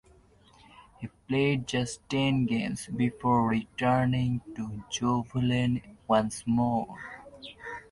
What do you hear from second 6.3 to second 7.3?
more.